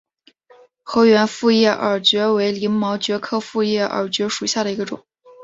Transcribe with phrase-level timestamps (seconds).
[0.81, 5.05] 河源复叶耳蕨为鳞毛蕨科复叶耳蕨属下的一个种。